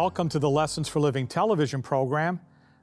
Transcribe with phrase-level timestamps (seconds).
[0.00, 2.38] Welcome to the Lessons for Living television program.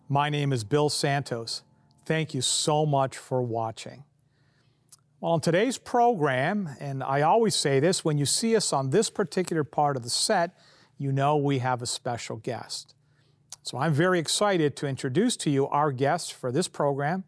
[0.10, 1.64] My name is Bill Santos.
[2.06, 4.04] Thank you so much for watching.
[5.22, 9.10] Well, on today's program, and I always say this when you see us on this
[9.10, 10.58] particular part of the set,
[10.98, 12.96] you know we have a special guest.
[13.64, 17.24] So I'm very excited to introduce to you our guest for this program,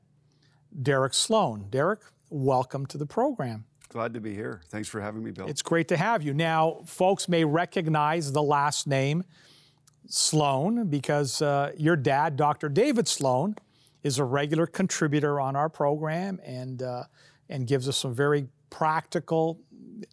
[0.84, 1.68] Derek Sloan.
[1.70, 3.64] Derek, welcome to the program.
[3.88, 4.60] Glad to be here.
[4.68, 5.48] Thanks for having me, Bill.
[5.48, 6.34] It's great to have you.
[6.34, 9.24] Now, folks may recognize the last name
[10.08, 12.70] Sloan because uh, your dad, Dr.
[12.70, 13.56] David Sloan,
[14.04, 17.04] is a regular contributor on our program and uh,
[17.50, 19.60] and gives us some very practical,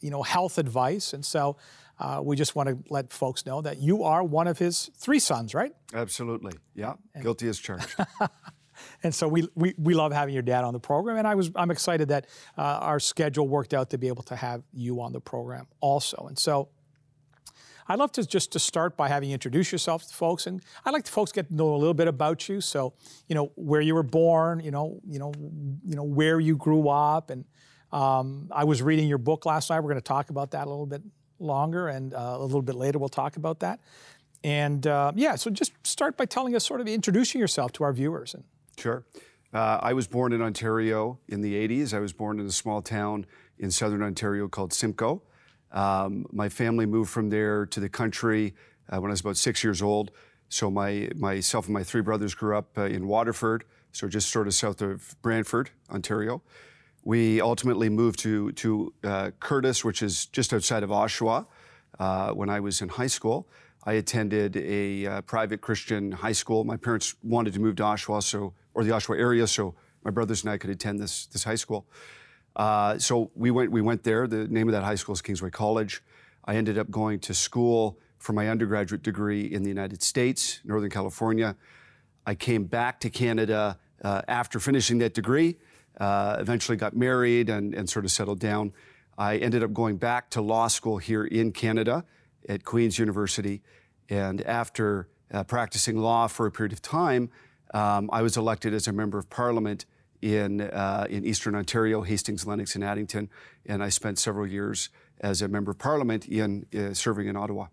[0.00, 1.12] you know, health advice.
[1.12, 1.56] And so,
[1.98, 5.18] uh, we just want to let folks know that you are one of his three
[5.18, 5.72] sons, right?
[5.92, 6.52] Absolutely.
[6.74, 6.94] Yeah.
[7.14, 7.94] And, Guilty as charged.
[9.02, 11.50] and so we, we, we love having your dad on the program, and I was
[11.54, 12.26] I'm excited that
[12.58, 16.26] uh, our schedule worked out to be able to have you on the program also.
[16.28, 16.68] And so
[17.88, 20.92] I'd love to just to start by having you introduce yourself to folks, and I'd
[20.92, 22.60] like the folks get to know a little bit about you.
[22.60, 22.94] So
[23.28, 25.32] you know where you were born, you know you know
[25.84, 27.44] you know where you grew up, and
[27.92, 29.80] um, I was reading your book last night.
[29.80, 31.02] We're going to talk about that a little bit
[31.38, 33.80] longer, and uh, a little bit later we'll talk about that.
[34.42, 37.92] And uh, yeah, so just start by telling us, sort of introducing yourself to our
[37.92, 38.34] viewers.
[38.34, 38.44] And
[38.76, 39.04] Sure.
[39.52, 41.94] Uh, I was born in Ontario in the 80s.
[41.94, 43.24] I was born in a small town
[43.58, 45.22] in southern Ontario called Simcoe.
[45.74, 48.54] Um, my family moved from there to the country
[48.88, 50.12] uh, when I was about six years old.
[50.48, 54.46] So my myself and my three brothers grew up uh, in Waterford, so just sort
[54.46, 56.42] of south of Brantford, Ontario.
[57.02, 61.46] We ultimately moved to to uh, Courtice, which is just outside of Oshawa,
[61.98, 63.48] uh, when I was in high school.
[63.86, 66.64] I attended a uh, private Christian high school.
[66.64, 70.44] My parents wanted to move to Oshawa, so or the Oshawa area, so my brothers
[70.44, 71.86] and I could attend this this high school.
[72.56, 74.26] Uh, so we went we went there.
[74.26, 76.02] The name of that high school is Kingsway College.
[76.44, 80.90] I ended up going to school for my undergraduate degree in the United States, Northern
[80.90, 81.56] California.
[82.26, 85.56] I came back to Canada uh, after finishing that degree.
[85.98, 88.72] Uh, eventually got married and, and sort of settled down.
[89.16, 92.04] I ended up going back to law school here in Canada
[92.48, 93.62] at Queen's University.
[94.08, 97.30] And after uh, practicing law for a period of time,
[97.72, 99.86] um, I was elected as a member of parliament
[100.24, 103.28] in, uh, in Eastern Ontario, Hastings, Lennox, and Addington.
[103.66, 104.88] And I spent several years
[105.20, 107.66] as a member of parliament in uh, serving in Ottawa.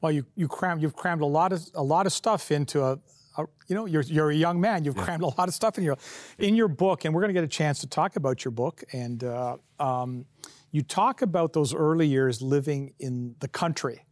[0.00, 2.92] Well, you, you crammed, you've crammed a lot of, a lot of stuff into a,
[3.36, 4.84] a you know, you're, you're a young man.
[4.84, 5.04] You've yeah.
[5.04, 5.98] crammed a lot of stuff in your,
[6.38, 8.84] in your book, and we're going to get a chance to talk about your book.
[8.92, 10.26] And uh, um,
[10.70, 14.04] you talk about those early years living in the country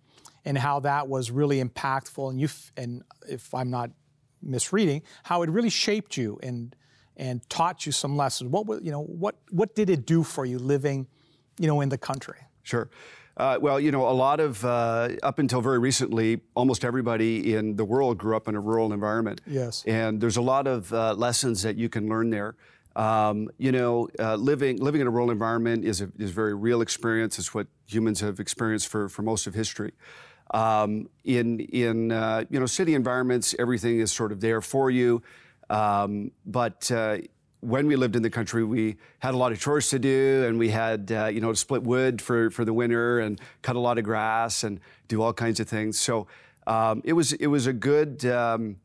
[0.44, 2.28] and how that was really impactful.
[2.28, 3.90] And you, and if I'm not
[4.42, 6.74] misreading, how it really shaped you and
[7.18, 8.50] and taught you some lessons.
[8.50, 11.06] What was, you know, what what did it do for you living,
[11.58, 12.38] you know, in the country?
[12.62, 12.88] Sure.
[13.36, 17.76] Uh, well, you know, a lot of, uh, up until very recently, almost everybody in
[17.76, 19.40] the world grew up in a rural environment.
[19.46, 19.84] Yes.
[19.86, 22.56] And there's a lot of uh, lessons that you can learn there.
[22.96, 26.54] Um, you know, uh, living living in a rural environment is a is a very
[26.54, 27.38] real experience.
[27.38, 29.92] It's what humans have experienced for for most of history.
[30.52, 35.22] Um, in in uh, you know city environments, everything is sort of there for you.
[35.70, 37.18] Um, but uh,
[37.60, 40.58] when we lived in the country, we had a lot of chores to do, and
[40.58, 43.80] we had uh, you know to split wood for for the winter and cut a
[43.80, 45.98] lot of grass and do all kinds of things.
[45.98, 46.26] So
[46.66, 48.76] um, it was it was a good um,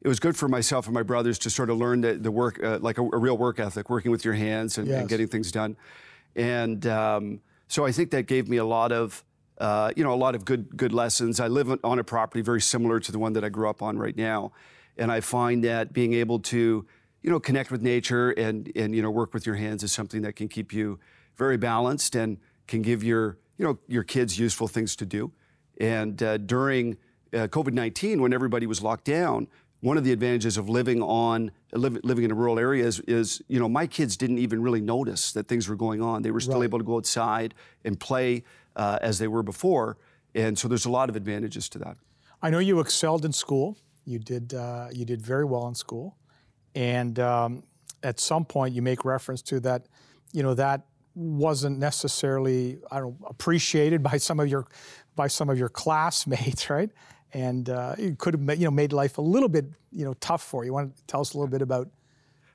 [0.00, 2.62] it was good for myself and my brothers to sort of learn the, the work,
[2.62, 5.00] uh, like a, a, real work ethic, working with your hands and, yes.
[5.00, 5.76] and getting things done.
[6.36, 9.24] And um, so I think that gave me a lot of,
[9.58, 11.40] uh, you know, a lot of good good lessons.
[11.40, 13.98] I live on a property very similar to the one that I grew up on
[13.98, 14.52] right now,
[14.98, 16.86] and I find that being able to,
[17.22, 20.22] you know, connect with nature and and you know work with your hands is something
[20.22, 20.98] that can keep you
[21.36, 25.32] very balanced and can give your you know your kids useful things to do.
[25.80, 26.96] And uh, during
[27.32, 29.48] uh, COVID 19, when everybody was locked down,
[29.80, 33.58] one of the advantages of living on living in a rural area is, is, you
[33.58, 36.60] know my kids didn't even really notice that things were going on they were still
[36.60, 36.64] right.
[36.64, 37.54] able to go outside
[37.84, 38.42] and play
[38.76, 39.96] uh, as they were before
[40.34, 41.96] and so there's a lot of advantages to that
[42.42, 43.76] i know you excelled in school
[44.08, 46.16] you did uh, you did very well in school
[46.74, 47.62] and um,
[48.02, 49.86] at some point you make reference to that
[50.32, 50.82] you know that
[51.14, 54.66] wasn't necessarily i don't appreciated by some of your
[55.16, 56.90] by some of your classmates right
[57.32, 60.42] and uh, it could have you know made life a little bit you know tough
[60.42, 60.68] for you.
[60.68, 61.88] You want to tell us a little bit about?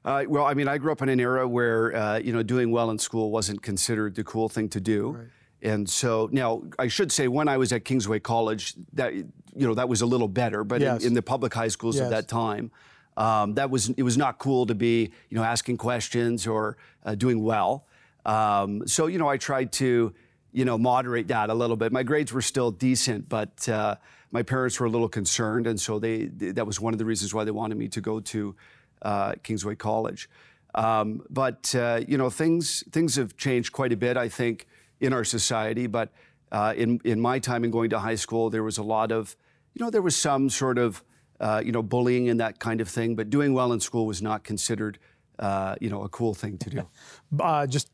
[0.06, 2.72] Uh, well, I mean, I grew up in an era where uh, you know doing
[2.72, 5.12] well in school wasn't considered the cool thing to do.
[5.12, 5.28] Right.
[5.64, 9.74] And so now I should say when I was at Kingsway College, that you know
[9.74, 11.02] that was a little better, but yes.
[11.02, 12.06] in, in, the public high schools yes.
[12.06, 12.70] at that time,
[13.16, 17.16] um, that was it was not cool to be you know asking questions or uh,
[17.16, 17.86] doing well.
[18.26, 20.14] Um, so you know I tried to
[20.52, 21.94] you know moderate that a little bit.
[21.94, 23.96] My grades were still decent, but uh,
[24.32, 27.34] my parents were a little concerned, and so they that was one of the reasons
[27.34, 28.54] why they wanted me to go to
[29.02, 30.30] uh, Kingsway College.
[30.76, 34.68] Um, but uh, you know, things things have changed quite a bit, I think,
[35.04, 35.88] in our society.
[35.88, 36.12] But
[36.52, 39.36] uh, in in my time in going to high school, there was a lot of,
[39.74, 41.04] you know, there was some sort of,
[41.40, 43.16] uh, you know, bullying and that kind of thing.
[43.16, 44.98] But doing well in school was not considered,
[45.40, 46.88] uh, you know, a cool thing to do.
[47.40, 47.90] Uh, just,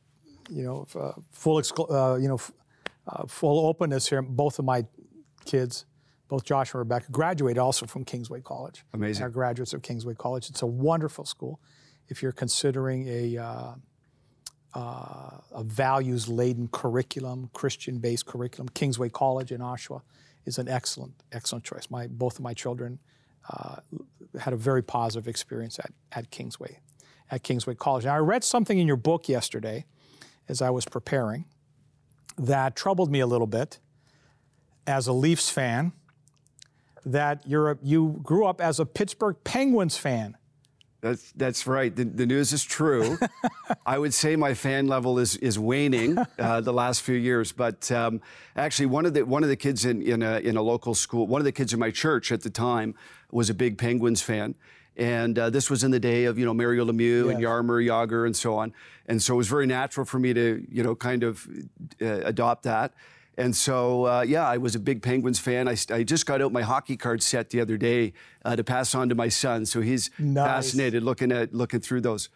[0.50, 0.86] you know,
[1.32, 1.62] full,
[2.20, 2.40] you know,
[3.28, 4.22] full openness here.
[4.22, 4.86] Both of my
[5.46, 5.86] kids
[6.30, 8.86] both Josh and Rebecca graduated also from Kingsway College.
[8.94, 9.26] Amazing.
[9.26, 10.50] Are graduates of Kingsway College.
[10.50, 11.60] It's a wonderful school
[12.08, 13.38] if you're considering a,
[14.74, 20.02] uh, a values laden curriculum, Christian based curriculum, Kingsway College in Oshawa
[20.46, 21.90] is an excellent, excellent choice.
[21.90, 23.00] My, both of my children
[23.50, 23.78] uh,
[24.40, 26.80] had a very positive experience at, at Kingsway,
[27.32, 28.06] at Kingsway College.
[28.06, 29.86] Now, I read something in your book yesterday
[30.48, 31.46] as I was preparing
[32.38, 33.80] that troubled me a little bit
[34.88, 35.92] as a Leafs fan
[37.06, 40.38] that you're a, you grew up as a Pittsburgh Penguins fan.
[41.02, 41.96] That's that's right.
[41.96, 43.18] The, the news is true.
[43.86, 47.90] I would say my fan level is is waning uh, the last few years, but
[47.92, 48.22] um,
[48.56, 51.26] actually one of the one of the kids in in a, in a local school,
[51.26, 52.96] one of the kids in my church at the time
[53.32, 54.56] was a big Penguins fan.
[54.98, 57.36] And uh, this was in the day of you know Mario Lemieux yes.
[57.36, 58.74] and Jaromir Jagr and so on,
[59.08, 61.48] and so it was very natural for me to you know kind of
[62.02, 62.94] uh, adopt that.
[63.38, 65.70] And so, uh, yeah, I was a big Penguins fan.
[65.70, 68.12] I, I, just got out my hockey card set the other day
[68.44, 69.66] uh, to pass on to my son.
[69.66, 70.46] So he's nice.
[70.46, 72.28] fascinated looking at looking through those.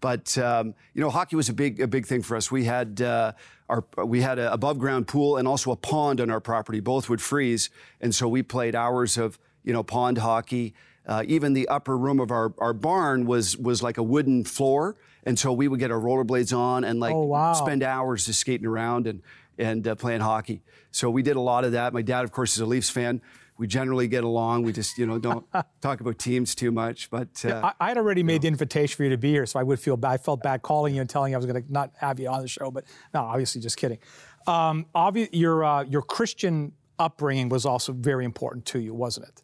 [0.00, 2.50] But um, you know, hockey was a big a big thing for us.
[2.50, 3.32] We had uh,
[3.68, 6.80] our we had an above ground pool and also a pond on our property.
[6.80, 10.74] Both would freeze, and so we played hours of you know pond hockey.
[11.06, 14.96] Uh, even the upper room of our, our barn was was like a wooden floor,
[15.24, 17.54] and so we would get our rollerblades on and like oh, wow.
[17.54, 19.22] spend hours just skating around and
[19.58, 20.62] and uh, playing hockey.
[20.90, 21.92] So we did a lot of that.
[21.92, 23.20] My dad, of course, is a Leafs fan.
[23.58, 24.62] We generally get along.
[24.62, 25.44] We just, you know, don't
[25.80, 27.10] talk about teams too much.
[27.10, 29.64] But uh, I, would already made the invitation for you to be here, so I
[29.64, 30.12] would feel bad.
[30.12, 32.28] I felt bad calling you and telling you I was going to not have you
[32.28, 32.70] on the show.
[32.70, 33.98] But no, obviously, just kidding.
[34.46, 39.42] Um, obvi- your uh, your Christian upbringing was also very important to you, wasn't it?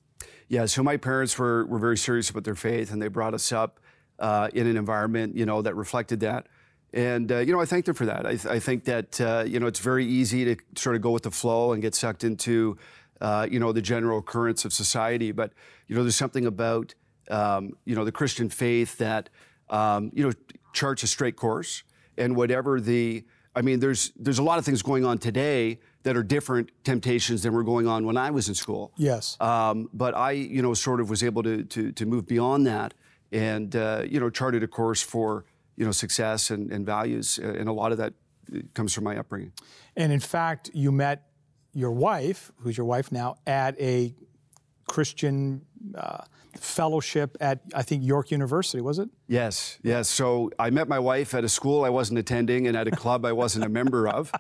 [0.49, 0.67] Yeah.
[0.67, 3.81] So my parents were were very serious about their faith, and they brought us up
[4.21, 6.47] uh, in an environment, you know, that reflected that.
[6.95, 8.25] And, uh, you know, I thank them for that.
[8.25, 11.11] I, th- I think that, uh, you know, it's very easy to sort of go
[11.11, 12.79] with the flow and get sucked into,
[13.21, 15.33] uh, you know, the general currents of society.
[15.33, 15.53] But,
[15.89, 16.95] you know, there's something about,
[17.31, 19.29] um, you know, the Christian faith that,
[19.71, 20.33] um, you know,
[20.73, 21.83] charts a straight course.
[22.17, 23.25] And whatever the,
[23.57, 27.43] I mean, there's, there's a lot of things going on today that are different temptations
[27.43, 28.93] than were going on when I was in school.
[28.97, 29.37] Yes.
[29.41, 32.95] Um, but I, you know, sort of was able to, to, to move beyond that
[33.33, 35.45] and, uh, you know, charted a course for,
[35.77, 37.39] you know, success and, and values.
[37.43, 38.13] Uh, and a lot of that
[38.55, 39.53] uh, comes from my upbringing.
[39.97, 41.27] And in fact, you met
[41.73, 44.15] your wife, who's your wife now, at a
[44.87, 46.25] Christian uh,
[46.57, 49.09] fellowship at I think York University, was it?
[49.27, 50.09] Yes, yes.
[50.09, 53.25] So I met my wife at a school I wasn't attending and at a club
[53.25, 54.31] I wasn't a member of.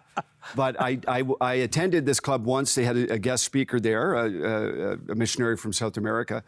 [0.54, 2.74] But I, I, I, attended this club once.
[2.74, 6.44] They had a, a guest speaker there, a, a, a, missionary from South America,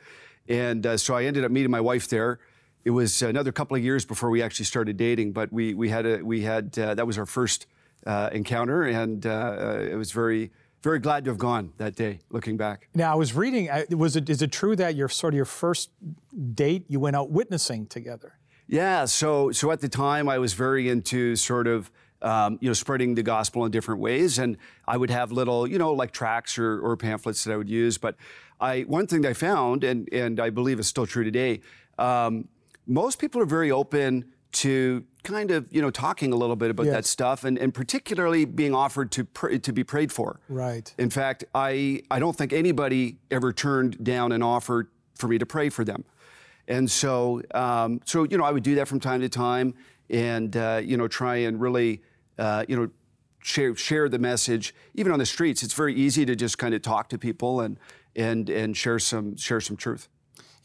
[0.49, 2.39] and uh, so I ended up meeting my wife there
[2.87, 6.07] it was another couple of years before we actually started dating, but we, we had
[6.07, 7.67] a, we had uh, that was our first
[8.07, 10.53] uh, encounter, and uh, uh it was very
[10.83, 12.21] very glad to have gone that day.
[12.31, 12.89] Looking back.
[12.95, 13.69] Now I was reading.
[13.91, 15.91] Was it is it true that your sort of your first
[16.55, 18.39] date you went out witnessing together?
[18.69, 19.07] Yeah.
[19.07, 21.91] So so at the time I was very into sort of.
[22.23, 24.57] Um, you know, spreading the gospel in different ways, and
[24.89, 27.99] I would have little, you know, like tracts or, or pamphlets that I would use.
[27.99, 28.17] But
[28.59, 31.61] I, one thing that I found, and and I believe is still true today,
[31.99, 32.49] um,
[32.87, 36.87] most people are very open to kind of you know talking a little bit about
[36.87, 36.95] yes.
[36.95, 40.41] that stuff and, and particularly being offered to pray, to be prayed for.
[40.49, 40.95] Right.
[40.99, 45.47] In fact i i don't think anybody ever turned down an offer for me to
[45.47, 46.05] pray for them.
[46.69, 49.75] And so um, so you know i would do that from time to time
[50.09, 52.03] and uh, you know try and really
[52.39, 52.89] uh, you know
[53.43, 54.75] share share the message.
[54.95, 57.79] Even on the streets it's very easy to just kind of talk to people and
[58.15, 60.09] and and share some share some truth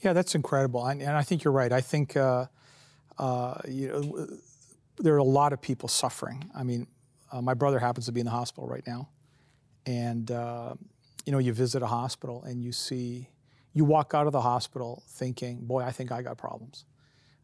[0.02, 1.72] yeah, that's incredible, and, and I think you're right.
[1.72, 2.46] I think uh,
[3.18, 4.28] uh, you know
[4.98, 6.50] there are a lot of people suffering.
[6.56, 6.88] I mean,
[7.32, 9.10] uh, my brother happens to be in the hospital right now,
[9.86, 10.74] and uh,
[11.26, 13.30] you know, you visit a hospital and you see,
[13.74, 16.86] you walk out of the hospital thinking, "Boy, I think I got problems."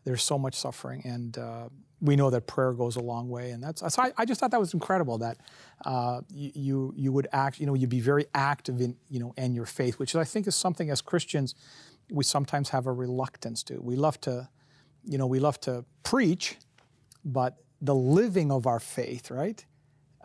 [0.03, 1.69] There's so much suffering, and uh,
[2.01, 3.81] we know that prayer goes a long way, and that's.
[3.93, 5.37] So I, I just thought that was incredible that
[5.85, 7.59] uh, you you would act.
[7.59, 10.47] You know, you'd be very active in you know in your faith, which I think
[10.47, 11.55] is something as Christians
[12.11, 13.79] we sometimes have a reluctance to.
[13.81, 14.49] We love to,
[15.03, 16.57] you know, we love to preach,
[17.23, 19.63] but the living of our faith, right,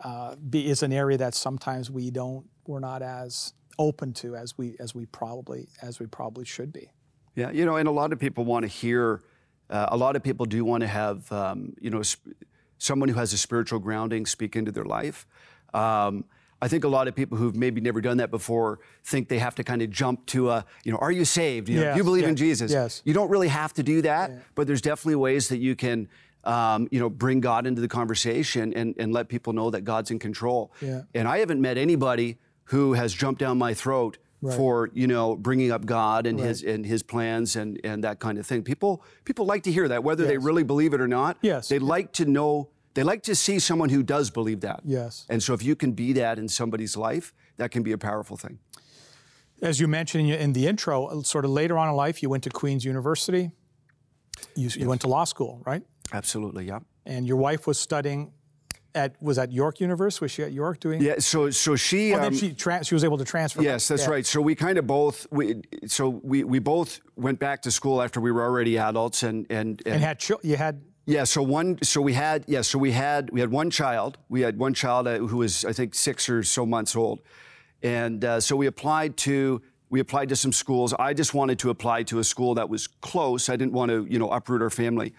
[0.03, 4.57] uh, be, is an area that sometimes we don't, we're not as open to as
[4.57, 6.91] we as we probably as we probably should be.
[7.35, 9.21] Yeah, you know, and a lot of people want to hear.
[9.69, 12.35] Uh, a lot of people do want to have, um, you know, sp-
[12.77, 15.25] someone who has a spiritual grounding speak into their life.
[15.73, 16.25] Um,
[16.63, 19.55] I think a lot of people who've maybe never done that before think they have
[19.55, 21.67] to kind of jump to a, you know, are you saved?
[21.69, 22.71] You, know, Yes, you believe yeah, in Jesus.
[22.71, 23.01] yes.
[23.05, 26.07] You don't really have to do that, but there's definitely ways that you can,
[26.45, 30.09] um, you know, bring God into the conversation and, and let people know that God's
[30.11, 30.71] in control.
[30.81, 31.01] Yeah.
[31.13, 34.57] And I haven't met anybody who has jumped down my throat Right.
[34.57, 38.37] for you know bringing up God and his and his plans and and that kind
[38.37, 38.61] of thing.
[38.61, 41.37] People people like to hear that, whether they really believe it or not.
[41.41, 41.69] Yes.
[41.69, 42.67] They like to know.
[42.93, 44.81] They like to see someone who does believe that.
[44.83, 45.25] Yes.
[45.29, 48.37] And so if you can be that in somebody's life, that can be a powerful
[48.37, 48.59] thing.
[49.61, 52.49] As you mentioned in the intro, sort of later on in life, you went to
[52.49, 53.51] Queen's University.
[54.55, 55.83] You, you went to law school, right?
[56.11, 56.65] Absolutely.
[56.65, 56.79] Yeah.
[57.05, 58.33] And your wife was studying
[58.95, 60.23] at was at York University.
[60.25, 61.01] Was she at York doing?
[61.01, 61.15] Yeah.
[61.19, 62.11] So so she.
[62.11, 63.61] And then um, she tran she was able to transfer.
[63.63, 64.09] Yes, that's Yeah.
[64.09, 64.25] right.
[64.25, 68.19] So we kind of both we so we, we both went back to school after
[68.21, 72.01] we were already adults and and, And had chil- you had Yeah, so one, so
[72.01, 74.17] we had, yeah, so we had, we had one child.
[74.29, 77.19] We had one child uh, who was, I think, six or so months old,
[77.81, 80.93] and uh, so we applied to, we applied to some schools.
[80.93, 83.49] I just wanted to apply to a school that was close.
[83.49, 85.13] I didn't want to, you know, uproot our family,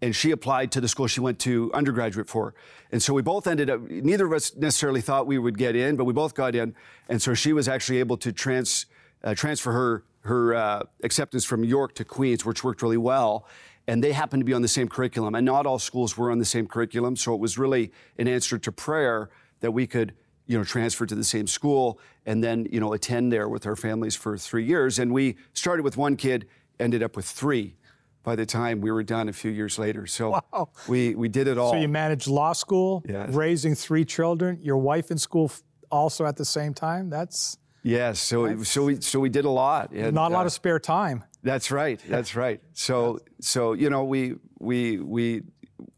[0.00, 2.54] and she applied to the school she went to undergraduate for,
[2.90, 3.82] and so we both ended up.
[3.90, 6.74] Neither of us necessarily thought we would get in, but we both got in,
[7.10, 8.86] and so she was actually able to trans,
[9.22, 13.46] uh, transfer her her uh, acceptance from York to Queens, which worked really well
[13.88, 15.34] and they happened to be on the same curriculum.
[15.34, 18.58] And not all schools were on the same curriculum, so it was really an answer
[18.58, 20.14] to prayer that we could,
[20.46, 23.76] you know, transfer to the same school and then, you know, attend there with our
[23.76, 24.98] families for three years.
[24.98, 26.46] And we started with one kid,
[26.80, 27.76] ended up with three
[28.22, 30.06] by the time we were done a few years later.
[30.06, 30.70] So Wow.
[30.88, 31.70] we we did it all.
[31.72, 33.32] so you managed law school, Yes.
[33.32, 35.50] raising three children, your wife in school
[35.92, 37.08] also at the same time.
[37.08, 38.20] That's yes.
[38.20, 39.90] So so we so we did a lot.
[39.92, 41.24] And, not a lot uh, of spare time.
[41.42, 42.00] That's right.
[42.08, 42.60] That's right.
[42.72, 45.42] So so you know we we we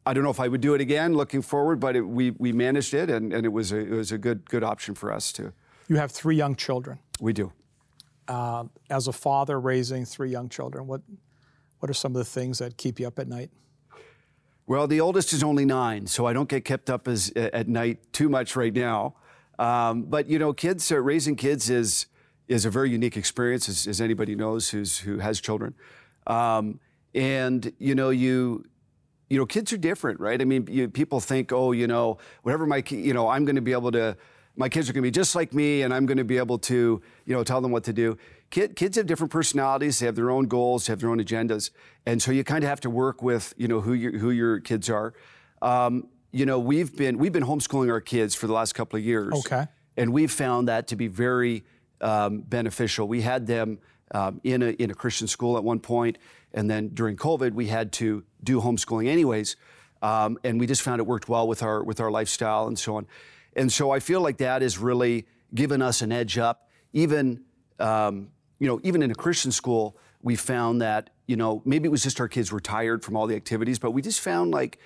[0.07, 2.53] I don't know if I would do it again looking forward, but it, we we
[2.53, 5.33] managed it and, and it was a it was a good good option for us
[5.33, 5.53] too.
[5.89, 6.99] You have three young children.
[7.21, 7.53] We do.
[8.29, 11.03] As a father raising three young children, what
[11.81, 13.51] what are some of the things that keep you up at night?
[14.67, 18.13] Well, the oldest is only nine, so I don't get kept up as at night
[18.13, 19.15] too much right now.
[19.59, 22.07] Um, but you know, kids uh, raising kids is
[22.47, 25.75] is a very unique experience, as, as anybody knows who's who has children.
[26.27, 26.81] Um,
[27.15, 28.65] and you know, you
[29.29, 30.41] you know, kids are different, right?
[30.41, 33.63] I mean, you, people think, oh, you know, whatever my, you know, I'm going to
[33.63, 34.17] be able to,
[34.57, 36.59] my kids are going to be just like me, and I'm going to be able
[36.61, 38.17] to, you know, tell them what to do.
[38.51, 39.99] Kid, kids have different personalities.
[39.99, 40.87] They have their own goals.
[40.87, 41.71] They have their own agendas,
[42.07, 44.59] and so you kind of have to work with, you know, who your who your
[44.59, 45.13] kids are.
[45.61, 49.05] Um, you know, we've been we've been homeschooling our kids for the last couple of
[49.05, 49.33] years.
[49.33, 49.67] Okay.
[49.97, 51.65] And we've found that to be very
[52.01, 53.09] um, beneficial.
[53.09, 53.79] We had them
[54.13, 56.19] um, in, a, in a Christian school at one point,
[56.53, 59.57] and then during COVID, we had to do homeschooling anyways.
[60.01, 62.97] Um, and we just found it worked well with our, with our lifestyle and so
[62.97, 63.07] on.
[63.57, 66.69] And so I feel like that has really given us an edge up.
[66.93, 67.43] Even,
[67.81, 68.29] um,
[68.61, 72.05] you know, even in a Christian school, we found that, you know, maybe it was
[72.05, 74.79] just our kids were tired from all the activities, but we just found like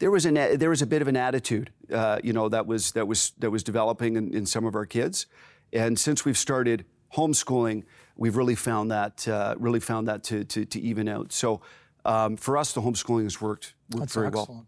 [0.00, 2.92] there was an there was a bit of an attitude, uh, you know, that was
[2.92, 5.26] that was that was developing in, in some of our kids,
[5.72, 7.84] and since we've started homeschooling,
[8.16, 11.32] we've really found that uh, really found that to, to to even out.
[11.32, 11.60] So
[12.04, 14.66] um, for us, the homeschooling has worked worked That's very well.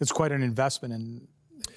[0.00, 1.28] It's quite an investment in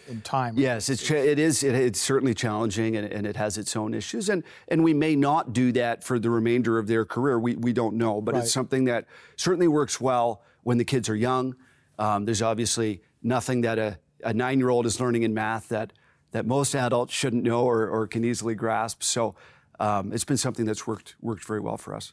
[0.07, 0.57] in time.
[0.57, 4.29] Yes, it's it is it, it's certainly challenging and, and it has its own issues
[4.29, 7.39] and and we may not do that for the remainder of their career.
[7.39, 8.43] We we don't know, but Right.
[8.43, 9.05] it's something that
[9.37, 11.55] certainly works well when the kids are young.
[12.01, 15.93] Um, there's obviously nothing that a, a nine year old is learning in math that
[16.31, 19.03] that most adults shouldn't know or, or can easily grasp.
[19.03, 19.35] So
[19.79, 22.11] um, it's been something that's worked worked very well for us.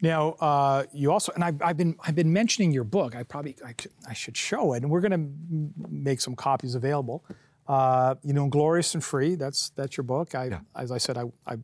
[0.00, 3.16] Now, uh, you also, and I've, I've been I've been mentioning your book.
[3.16, 3.74] I probably I,
[4.08, 7.24] I should show it, and we're going to make some copies available.
[7.66, 9.34] Uh, you know, Glorious and Free.
[9.34, 10.36] That's that's your book.
[10.36, 11.56] I, as I said, I, I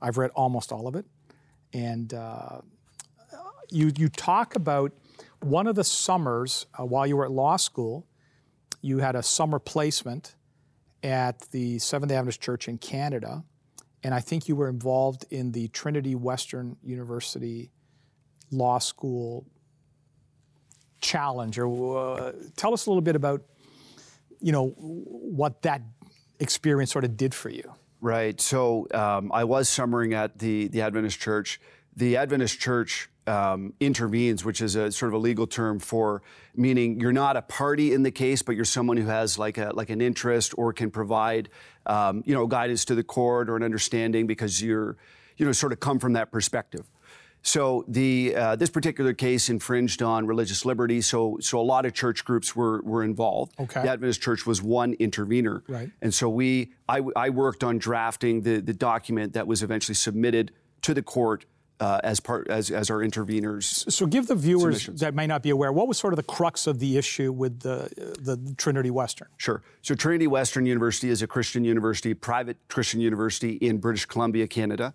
[0.00, 1.06] I've read almost all of it,
[1.72, 2.60] and uh,
[3.70, 4.92] you you talk about
[5.44, 8.06] one of the summers uh, while you were at law school.
[8.80, 10.34] You had a summer placement
[11.02, 13.44] at the Seventh Adventist Church in Canada,
[14.02, 17.70] and I think you were involved in the Trinity Western University
[18.50, 19.46] Law School
[21.00, 21.58] challenge.
[21.58, 23.42] Or uh, tell us a little bit about,
[24.40, 25.82] you know, what that
[26.40, 27.72] experience sort of did for you.
[28.00, 28.40] Right.
[28.40, 31.60] So um, I was summering at the the Adventist Church.
[31.94, 36.22] The Adventist Church um, intervenes, which is a sort of a legal term for
[36.56, 39.70] meaning you're not a party in the case, but you're someone who has like a
[39.74, 41.48] like an interest or can provide
[41.86, 44.96] um, you know guidance to the court or an understanding because you're
[45.36, 46.86] you know sort of come from that perspective.
[47.42, 51.00] So the uh, this particular case infringed on religious liberty.
[51.00, 53.52] So so a lot of church groups were were involved.
[53.58, 53.82] Okay.
[53.82, 55.64] The Adventist Church was one intervener.
[55.68, 55.90] Right.
[56.00, 60.52] And so we I, I worked on drafting the the document that was eventually submitted
[60.82, 61.44] to the court
[61.82, 63.90] uh, as part as, as our interveners.
[63.90, 66.68] So give the viewers that may not be aware, what was sort of the crux
[66.68, 69.26] of the issue with the the Trinity Western?
[69.36, 69.62] Sure.
[69.82, 74.94] So Trinity Western University is a Christian university, private Christian university in British Columbia, Canada.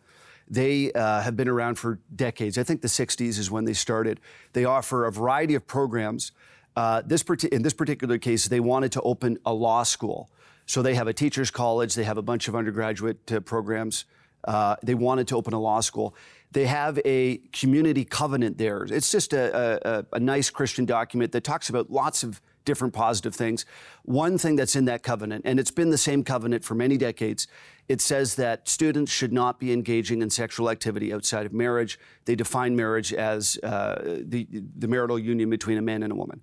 [0.50, 2.58] They uh, have been around for decades.
[2.58, 4.22] I think the 60s is when they started.
[4.54, 6.32] They offer a variety of programs.
[6.78, 10.30] Uh, this in this particular case, they wanted to open a law school.
[10.66, 11.96] So they have a teachers' college.
[11.96, 14.06] They have a bunch of undergraduate uh, programs.
[14.48, 16.16] Uh, they wanted to open a law school.
[16.52, 18.84] They have a community covenant there.
[18.84, 23.34] It's just a, a, a nice Christian document that talks about lots of different positive
[23.34, 23.66] things.
[24.04, 27.48] One thing that's in that covenant, and it's been the same covenant for many decades,
[27.88, 31.98] it says that students should not be engaging in sexual activity outside of marriage.
[32.26, 36.42] They define marriage as uh, the, the marital union between a man and a woman.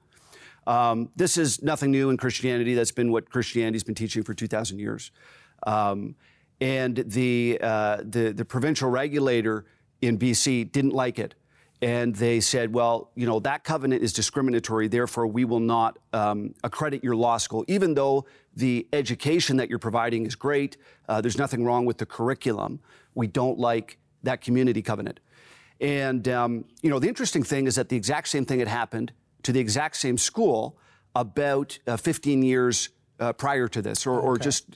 [0.67, 2.75] Um, this is nothing new in Christianity.
[2.75, 5.11] That's been what Christianity's been teaching for 2,000 years.
[5.67, 6.15] Um,
[6.61, 9.67] and the, uh, the, the provincial regulator
[10.07, 11.35] in BC didn't like it.
[11.83, 16.55] And they said, well, you know, that covenant is discriminatory, therefore we will not um,
[16.63, 18.25] accredit your law school, even though
[18.57, 20.77] the education that you're providing is great.
[21.09, 22.81] Uh, there's nothing wrong with the curriculum.
[23.15, 25.21] We don't like that community covenant.
[25.81, 29.13] And, um, you know, the interesting thing is that the exact same thing had happened
[29.43, 30.79] to the exact same school
[31.15, 32.89] about uh, 15 years
[33.21, 34.27] uh, prior to this, or, okay.
[34.27, 34.67] or, just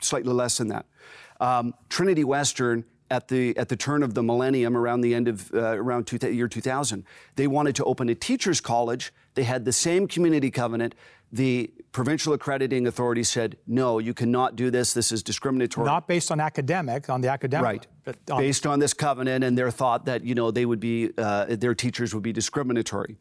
[0.00, 0.86] slightly less than that.
[1.40, 5.52] Um, Trinity Western at the at the turn of the millennium, around the end of
[5.54, 7.04] uh, around two, year 2000,
[7.36, 9.12] they wanted to open a teachers' college.
[9.34, 10.94] They had the same community covenant.
[11.32, 14.94] The provincial accrediting authority said, "No, you cannot do this.
[14.94, 17.86] This is discriminatory." Not based on academic, on the academic, right?
[18.04, 21.10] But on based on this covenant and their thought that you know they would be
[21.18, 23.16] uh, their teachers would be discriminatory.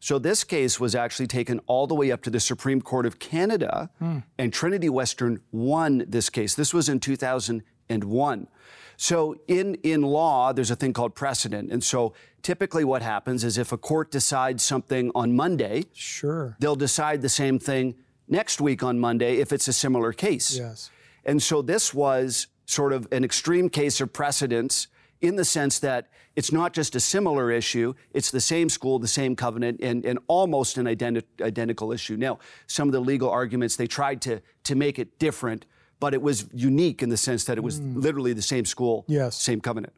[0.00, 3.18] So this case was actually taken all the way up to the Supreme Court of
[3.18, 4.18] Canada, hmm.
[4.38, 6.54] and Trinity Western won this case.
[6.54, 8.48] This was in 2001.
[8.96, 11.70] So in, in law, there's a thing called precedent.
[11.70, 16.56] And so typically what happens is if a court decides something on Monday, sure.
[16.60, 17.94] they'll decide the same thing
[18.28, 20.56] next week on Monday if it's a similar case.
[20.58, 20.90] Yes.
[21.24, 24.88] And so this was sort of an extreme case of precedence
[25.20, 29.08] in the sense that it's not just a similar issue, it's the same school, the
[29.08, 32.16] same covenant, and, and almost an identi- identical issue.
[32.16, 35.64] Now, some of the legal arguments, they tried to, to make it different,
[36.00, 37.96] but it was unique in the sense that it was mm.
[37.96, 39.36] literally the same school, yes.
[39.40, 39.92] same covenant.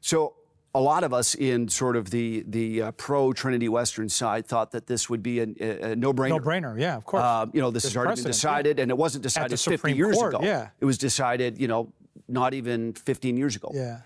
[0.00, 0.34] So
[0.76, 4.72] a lot of us in sort of the the uh, pro Trinity Western side thought
[4.72, 6.28] that this would be a, a, a no-brainer.
[6.28, 7.22] No-brainer, yeah, of course.
[7.22, 8.82] Uh, you know, this has already been decided, yeah.
[8.82, 10.44] and it wasn't decided 50 years Court, ago.
[10.44, 10.68] Yeah.
[10.78, 11.92] It was decided, you know,
[12.28, 13.70] not even 15 years ago.
[13.72, 14.00] Yeah.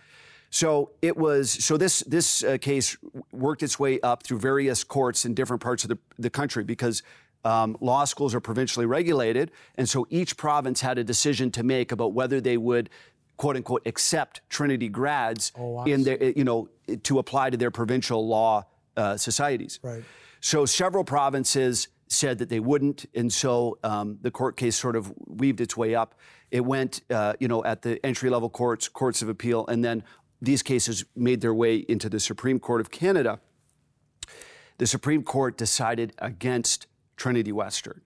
[0.51, 1.51] So it was.
[1.51, 2.97] So this this uh, case
[3.33, 7.03] worked its way up through various courts in different parts of the, the country because
[7.45, 11.93] um, law schools are provincially regulated, and so each province had a decision to make
[11.93, 12.91] about whether they would,
[13.37, 16.69] quote unquote, accept Trinity grads oh, in their, you know,
[17.03, 18.65] to apply to their provincial law
[18.97, 19.81] uh, societies.
[19.83, 20.03] Right.
[20.41, 25.13] So several provinces said that they wouldn't, and so um, the court case sort of
[25.27, 26.15] weaved its way up.
[26.51, 30.03] It went, uh, you know, at the entry level courts, courts of appeal, and then
[30.43, 33.41] these cases made their way into the Supreme Court of Canada.
[34.79, 36.87] The Supreme Court decided against
[37.21, 38.01] Trinity Western.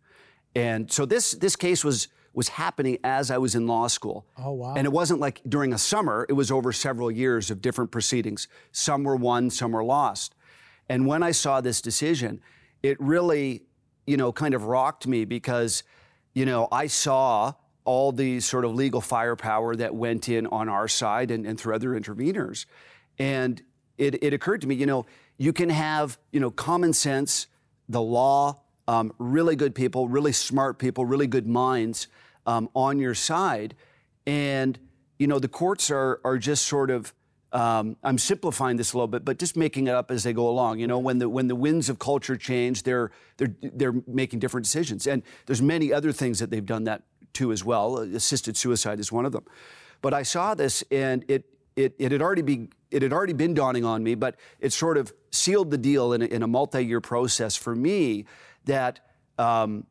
[0.56, 4.26] And so this this case was was happening as I was in law school.
[4.36, 4.74] Oh wow.
[4.76, 8.48] And it wasn't like during a summer, it was over several years of different proceedings.
[8.72, 10.34] Some were won, some were lost.
[10.88, 12.40] And when I saw this decision,
[12.82, 13.62] it really,
[14.06, 15.84] you know, kind of rocked me because,
[16.34, 20.88] you know, I saw all the sort of legal firepower that went in on our
[20.88, 22.66] side and, and through other interveners.
[23.18, 23.62] And
[23.96, 25.06] it, it occurred to me, you know,
[25.38, 27.46] you can have, you know, common sense,
[27.88, 32.08] the law, um, really good people, really smart people, really good minds
[32.46, 33.74] um, on your side.
[34.26, 34.78] And,
[35.18, 37.12] you know, the courts are, are just sort of,
[37.52, 40.48] um, I'm simplifying this a little bit, but just making it up as they go
[40.48, 40.80] along.
[40.80, 44.64] You know, when the when the winds of culture change, they're they're they're making different
[44.64, 45.06] decisions.
[45.06, 47.98] And there's many other things that they've done that too as well.
[47.98, 49.44] Assisted suicide is one of them.
[50.02, 51.44] But I saw this, and it
[51.76, 54.96] it, it had already be it had already been dawning on me, but it sort
[54.96, 58.24] of sealed the deal in a, in a multi-year process for me
[58.64, 59.00] that
[59.38, 59.86] um,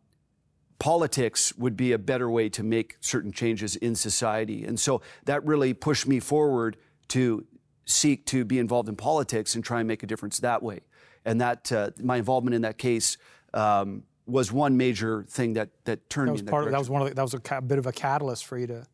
[0.80, 4.66] politics would be a better way to make certain changes in society.
[4.66, 6.78] And so that really pushed me forward
[7.10, 7.46] to
[7.86, 10.82] seek to be involved in politics and try and make a difference that way.
[11.26, 13.18] And that uh, my involvement in that case
[13.54, 16.72] um, was one major thing that that turned that was me in that part of,
[16.72, 18.68] that was one of the, that was a ca- bit of a catalyst for you
[18.68, 18.86] to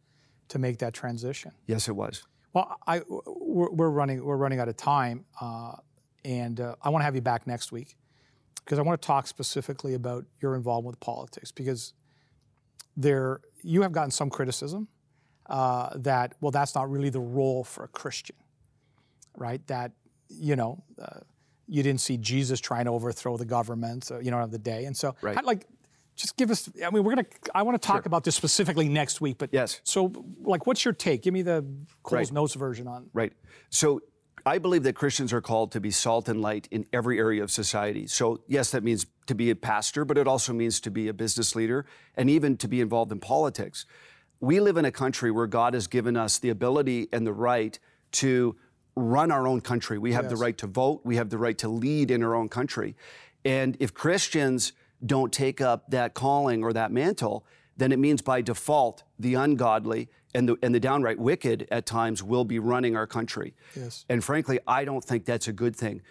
[0.50, 1.52] to make that transition.
[1.66, 2.24] Yes, it was.
[2.54, 5.74] Well, I we're, we're running we're running out of time, uh,
[6.24, 7.96] and uh, I want to have you back next week
[8.64, 11.94] because I want to talk specifically about your involvement with politics because
[12.96, 14.88] there you have gotten some criticism
[15.48, 18.36] uh, that well that's not really the role for a Christian,
[19.38, 19.66] right?
[19.68, 19.92] That
[20.30, 21.20] you know uh,
[21.68, 24.86] you didn't see Jesus trying to overthrow the government, uh, you know, of the day,
[24.86, 25.38] and so Right.
[25.38, 25.66] I'd like.
[26.16, 26.70] Just give us.
[26.86, 27.28] I mean, we're gonna.
[27.56, 29.38] I want to talk about this specifically next week.
[29.38, 29.80] But Yes.
[29.86, 31.22] So, like, what's your take?
[31.22, 31.64] Give me the
[32.04, 32.34] closed Right.
[32.34, 33.10] notes version on.
[33.14, 33.32] Right.
[33.70, 34.02] So
[34.50, 37.52] I believe that Christians are called to be salt and light in every area of
[37.52, 38.08] society.
[38.08, 41.14] So, yes, that means to be a pastor, but it also means to be a
[41.14, 41.86] business leader
[42.18, 43.86] and even to be involved in politics.
[44.40, 47.78] We live in a country where God has given us the ability and the right
[48.14, 48.56] to
[48.96, 50.00] run our own country.
[50.00, 52.50] We have the right to vote, we have the right to lead in our own
[52.50, 52.96] country.
[53.46, 54.74] And if Christians
[55.06, 57.46] don't take up that calling or that mantle,
[57.80, 62.22] then it means by default the ungodly and the, and the downright wicked at times
[62.22, 63.56] will be running our country.
[63.76, 64.06] Yes.
[64.10, 66.02] And frankly, I don't think that's a good thing.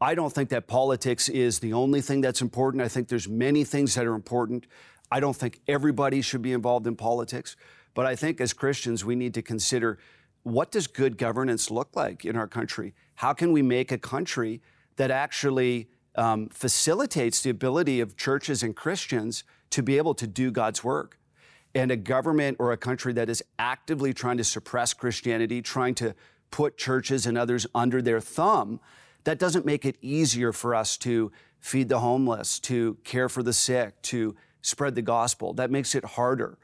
[0.00, 2.82] I don't think that politics is the only thing that's important.
[2.82, 4.66] I think there's many things that are important.
[5.10, 7.56] I don't think everybody should be involved in politics.
[7.94, 9.98] But I think as Christians, we need to consider
[10.42, 12.94] what does good governance look like in our country?
[13.16, 14.60] How can we make a country
[14.96, 20.50] that actually um, facilitates the ability of churches and Christians to be able to do
[20.50, 21.18] God's work?
[21.76, 26.14] and a government or a country that is actively trying to suppress Christianity, trying to
[26.50, 28.80] put churches and others under their thumb,
[29.24, 33.52] that doesn't make it easier for us to feed the homeless, to care for the
[33.52, 35.52] sick, to spread the gospel.
[35.52, 36.56] That makes it harder.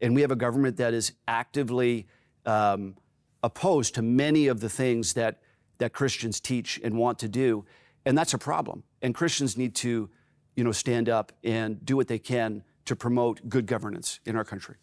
[0.00, 2.06] And we have a government that is actively
[2.46, 2.96] um,
[3.42, 5.40] opposed to many of the things that,
[5.78, 7.64] that Christians teach and want to do.
[8.06, 8.84] And that's a problem.
[9.02, 10.10] And Christians need to,
[10.56, 14.44] you know, stand up and do what they can to promote good governance in our
[14.44, 14.76] country.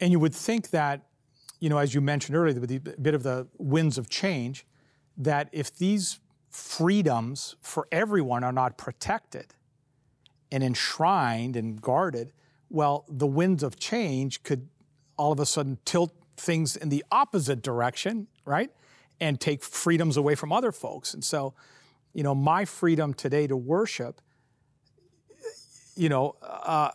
[0.00, 1.06] And you would think that,
[1.60, 4.66] you know, as you mentioned earlier, with the bit of the winds of change,
[5.16, 9.54] that if these freedoms for everyone are not protected
[10.52, 12.32] and enshrined and guarded,
[12.70, 14.68] well, the winds of change could
[15.16, 18.70] all of a sudden tilt things in the opposite direction, right?
[19.20, 21.14] And take freedoms away from other folks.
[21.14, 21.54] And so,
[22.14, 24.20] you know, my freedom today to worship,
[25.96, 26.90] you know, uh,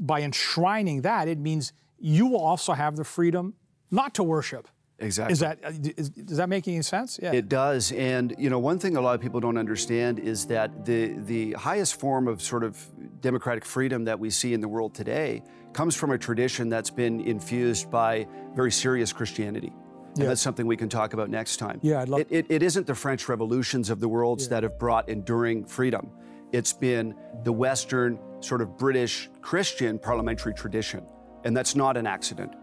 [0.00, 3.54] by enshrining that, it means you will also have the freedom
[3.90, 4.68] not to worship.
[4.98, 5.32] Exactly.
[5.32, 5.58] Is that
[5.98, 7.20] is, does that make any sense?
[7.22, 7.32] Yeah.
[7.32, 10.86] It does, and you know, one thing a lot of people don't understand is that
[10.86, 12.82] the the highest form of sort of
[13.20, 15.42] democratic freedom that we see in the world today
[15.74, 19.70] comes from a tradition that's been infused by very serious Christianity.
[20.16, 20.28] And Yeah.
[20.30, 21.78] that's something we can talk about next time.
[21.82, 24.78] Yeah, I'd love- it, it, it isn't the French revolutions of the worlds that have
[24.78, 26.10] brought enduring freedom.
[26.52, 31.04] It's been the Western, sort of British Christian parliamentary tradition.
[31.44, 32.54] And that's not an accident.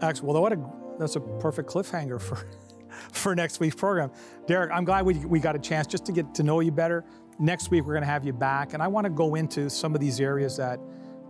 [0.00, 0.32] Excellent.
[0.32, 0.58] Well, what a,
[0.98, 2.38] that's a perfect cliffhanger for
[3.12, 4.10] for next week's program.
[4.46, 7.04] Derek, I'm glad we, we got a chance just to get to know you better.
[7.38, 9.94] Next week, we're going to have you back, and I want to go into some
[9.94, 10.78] of these areas that,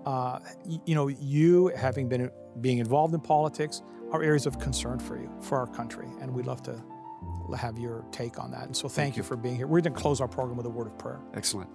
[0.06, 3.82] uh, y- you know, you having been being involved in politics
[4.12, 6.82] are areas of concern for you, for our country, and we'd love to
[7.56, 8.64] have your take on that.
[8.64, 9.66] And so, thank, you for being here.
[9.66, 11.20] We're going to close our program with a word of prayer.
[11.34, 11.68] Excellent.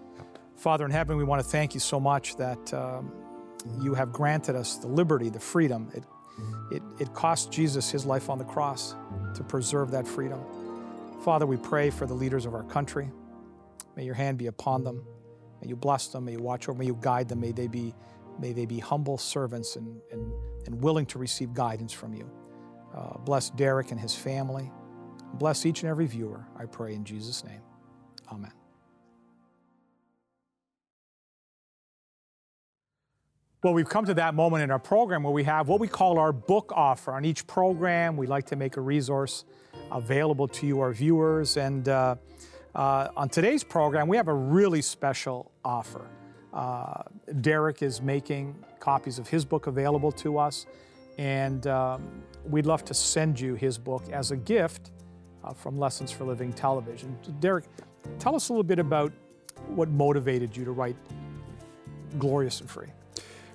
[0.56, 3.12] Father in heaven, we want to thank you so much that um,
[3.82, 5.92] you have granted us the liberty, the freedom.
[5.94, 6.04] It,
[6.72, 8.96] it, it cost Jesus his life on the cross
[9.36, 10.40] to preserve that freedom.
[11.24, 13.10] Father, we pray for the leaders of our country.
[13.96, 15.04] May your hand be upon them.
[15.62, 16.26] May you bless them.
[16.26, 16.74] May you watch over.
[16.74, 16.80] Them.
[16.80, 17.40] May you guide them.
[17.40, 17.94] May they be,
[18.40, 20.32] may they be humble servants and, and,
[20.66, 22.30] and willing to receive guidance from you.
[22.96, 24.72] Uh, bless Derek and his family.
[25.34, 27.62] Bless each and every viewer, I pray in Jesus' name.
[28.32, 28.52] Amen.
[33.64, 36.20] Well, we've come to that moment in our program where we have what we call
[36.20, 37.14] our book offer.
[37.14, 39.44] On each program, we like to make a resource
[39.92, 41.58] available to you, our viewers.
[41.58, 42.16] And uh,
[42.76, 46.08] uh, on today's program, we have a really special offer.
[46.56, 47.04] Uh,
[47.42, 50.66] Derek is making copies of his book available to us,
[51.18, 54.92] and um, we'd love to send you his book as a gift
[55.44, 57.18] uh, from Lessons for Living Television.
[57.42, 57.66] Derek,
[58.20, 59.12] tell us a little bit about
[59.68, 60.96] what motivated you to write
[62.18, 62.88] Glorious and Free.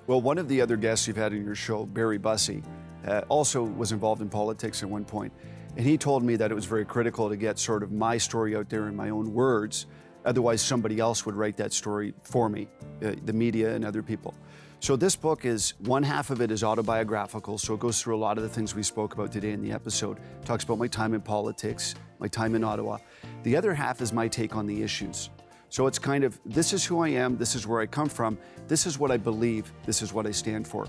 [0.05, 2.61] Well, one of the other guests you've had in your show, Barry Bussey,
[3.07, 5.33] uh, also was involved in politics at one point.
[5.75, 8.55] And he told me that it was very critical to get sort of my story
[8.55, 9.87] out there in my own words.
[10.25, 12.67] Otherwise, somebody else would write that story for me,
[13.03, 14.33] uh, the media and other people.
[14.79, 18.17] So this book is one half of it is autobiographical, so it goes through a
[18.17, 20.17] lot of the things we spoke about today in the episode.
[20.17, 22.97] It talks about my time in politics, my time in Ottawa.
[23.43, 25.29] The other half is my take on the issues.
[25.69, 28.39] So it's kind of this is who I am, this is where I come from,
[28.67, 30.87] this is what I believe, this is what I stand for.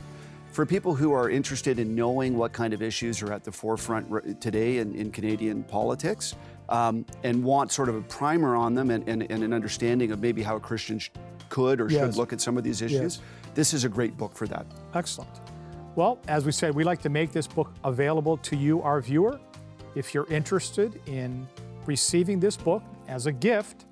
[0.52, 4.40] For people who are interested in knowing what kind of issues are at the forefront
[4.40, 6.34] today in, in Canadian politics
[6.72, 10.20] um, and want sort of a primer on them and, and, and, an understanding of
[10.20, 11.00] maybe how a Christian
[11.48, 12.00] could or yes.
[12.00, 13.18] should look at some of these issues.
[13.18, 13.20] Yes
[13.54, 14.66] this is a great book for that.
[14.94, 15.30] Excellent.
[15.94, 19.38] Well, as we said, we like to make this book available to you, our viewer.
[19.94, 21.46] If you're interested in
[21.84, 23.84] receiving this book as a gift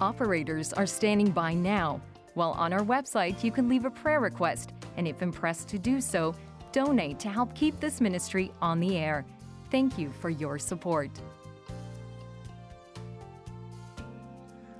[0.00, 2.00] Operators are standing by now.
[2.34, 6.00] While on our website, you can leave a prayer request and if impressed to do
[6.00, 6.36] so,
[6.70, 9.26] donate to help keep this ministry on the air.
[9.72, 11.10] Thank you for your support.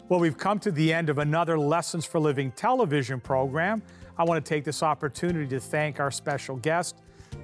[0.09, 3.83] Well, we've come to the end of another Lessons for Living television program.
[4.19, 6.95] I want to take this opportunity to thank our special guest,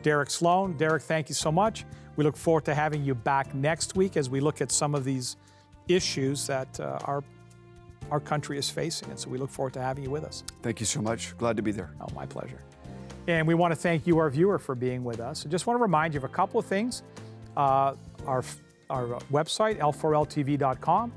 [0.05, 0.77] Derek Sloan.
[0.77, 1.87] Derek, thank you so much.
[2.15, 5.03] We look forward to having you back next week as we look at some of
[5.05, 5.37] these
[5.89, 7.25] issues that uh, our
[8.15, 9.11] our country is facing.
[9.11, 10.45] And so we look forward to having you with us.
[10.63, 11.37] Thank you so much.
[11.37, 11.91] Glad to be there.
[12.01, 12.61] Oh, my pleasure.
[13.27, 15.45] And we want to thank you, our viewer, for being with us.
[15.45, 17.03] I just want to remind you of a couple of things.
[17.57, 18.45] Uh, our,
[18.89, 21.13] our website, l4ltv.com.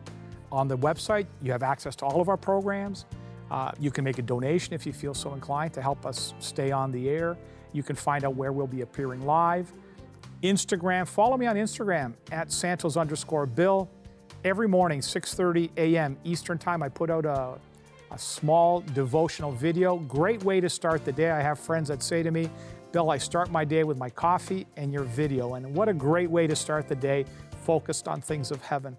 [0.51, 3.05] On the website, you have access to all of our programs.
[3.51, 6.71] Uh, you can make a donation if you feel so inclined to help us stay
[6.71, 7.37] on the air.
[7.73, 9.71] You can find out where we'll be appearing live.
[10.41, 13.87] Instagram, follow me on Instagram at Santos underscore Bill.
[14.43, 16.15] Every morning, 6:30 a.m.
[16.23, 17.57] Eastern Time, I put out a,
[18.11, 19.97] a small devotional video.
[19.97, 21.31] Great way to start the day.
[21.31, 22.49] I have friends that say to me,
[22.91, 25.55] Bill, I start my day with my coffee and your video.
[25.55, 27.25] And what a great way to start the day,
[27.63, 28.95] focused on things of heaven.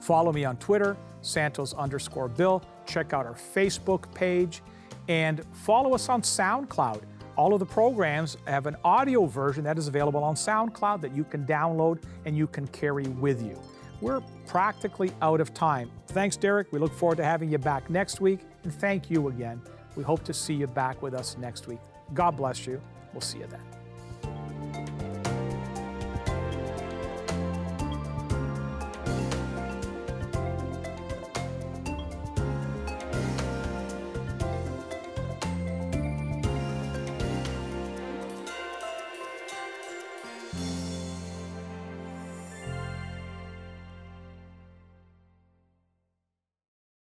[0.00, 2.62] Follow me on Twitter, Santos underscore Bill.
[2.86, 4.62] Check out our Facebook page
[5.08, 7.02] and follow us on SoundCloud.
[7.36, 11.24] All of the programs have an audio version that is available on SoundCloud that you
[11.24, 13.60] can download and you can carry with you.
[14.04, 15.90] We're practically out of time.
[16.08, 16.70] Thanks, Derek.
[16.72, 18.40] We look forward to having you back next week.
[18.62, 19.62] And thank you again.
[19.96, 21.78] We hope to see you back with us next week.
[22.12, 22.82] God bless you.
[23.14, 23.73] We'll see you then.